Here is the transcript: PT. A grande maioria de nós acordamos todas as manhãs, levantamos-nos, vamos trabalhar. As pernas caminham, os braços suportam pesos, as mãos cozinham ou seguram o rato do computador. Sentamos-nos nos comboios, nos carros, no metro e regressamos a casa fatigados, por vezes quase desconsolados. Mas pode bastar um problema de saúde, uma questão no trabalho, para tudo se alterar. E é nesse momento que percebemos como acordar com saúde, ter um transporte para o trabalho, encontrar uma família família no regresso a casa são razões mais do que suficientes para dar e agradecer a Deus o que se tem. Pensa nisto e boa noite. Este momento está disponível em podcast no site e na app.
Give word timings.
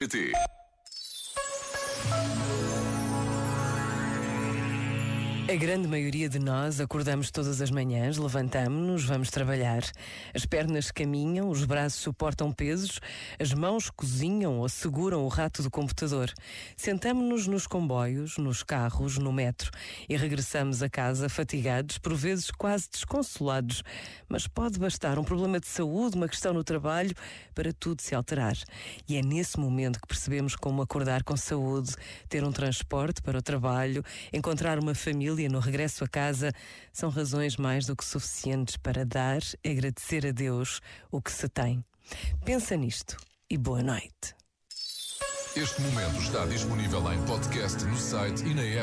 PT. 0.00 0.57
A 5.50 5.56
grande 5.56 5.88
maioria 5.88 6.28
de 6.28 6.38
nós 6.38 6.78
acordamos 6.78 7.30
todas 7.30 7.62
as 7.62 7.70
manhãs, 7.70 8.18
levantamos-nos, 8.18 9.06
vamos 9.06 9.30
trabalhar. 9.30 9.82
As 10.34 10.44
pernas 10.44 10.90
caminham, 10.90 11.48
os 11.48 11.64
braços 11.64 12.00
suportam 12.00 12.52
pesos, 12.52 13.00
as 13.40 13.54
mãos 13.54 13.88
cozinham 13.88 14.58
ou 14.58 14.68
seguram 14.68 15.24
o 15.24 15.28
rato 15.28 15.62
do 15.62 15.70
computador. 15.70 16.30
Sentamos-nos 16.76 17.46
nos 17.46 17.66
comboios, 17.66 18.36
nos 18.36 18.62
carros, 18.62 19.16
no 19.16 19.32
metro 19.32 19.70
e 20.06 20.18
regressamos 20.18 20.82
a 20.82 20.88
casa 20.90 21.30
fatigados, 21.30 21.96
por 21.96 22.14
vezes 22.14 22.50
quase 22.50 22.86
desconsolados. 22.92 23.82
Mas 24.28 24.46
pode 24.46 24.78
bastar 24.78 25.18
um 25.18 25.24
problema 25.24 25.58
de 25.58 25.66
saúde, 25.66 26.14
uma 26.14 26.28
questão 26.28 26.52
no 26.52 26.62
trabalho, 26.62 27.14
para 27.54 27.72
tudo 27.72 28.02
se 28.02 28.14
alterar. 28.14 28.56
E 29.08 29.16
é 29.16 29.22
nesse 29.22 29.58
momento 29.58 29.98
que 29.98 30.08
percebemos 30.08 30.54
como 30.54 30.82
acordar 30.82 31.22
com 31.22 31.38
saúde, 31.38 31.94
ter 32.28 32.44
um 32.44 32.52
transporte 32.52 33.22
para 33.22 33.38
o 33.38 33.42
trabalho, 33.42 34.04
encontrar 34.30 34.78
uma 34.78 34.94
família 34.94 35.37
família 35.38 35.48
no 35.48 35.60
regresso 35.60 36.02
a 36.02 36.08
casa 36.08 36.52
são 36.92 37.10
razões 37.10 37.56
mais 37.56 37.86
do 37.86 37.94
que 37.94 38.04
suficientes 38.04 38.76
para 38.76 39.04
dar 39.04 39.40
e 39.64 39.70
agradecer 39.70 40.26
a 40.26 40.32
Deus 40.32 40.80
o 41.12 41.22
que 41.22 41.30
se 41.30 41.48
tem. 41.48 41.84
Pensa 42.44 42.76
nisto 42.76 43.16
e 43.48 43.56
boa 43.56 43.82
noite. 43.82 44.34
Este 45.56 45.80
momento 45.80 46.20
está 46.20 46.44
disponível 46.46 47.12
em 47.12 47.24
podcast 47.24 47.84
no 47.84 47.96
site 47.96 48.44
e 48.44 48.54
na 48.54 48.62
app. 48.62 48.76